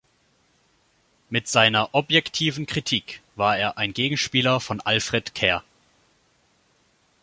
[1.29, 5.63] Mit seiner „objektiven Kritik“ war er ein Gegenspieler von Alfred Kerr.